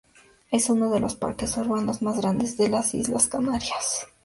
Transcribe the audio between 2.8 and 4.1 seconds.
Islas Canarias.